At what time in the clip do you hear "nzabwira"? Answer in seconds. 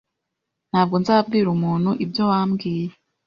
1.01-1.47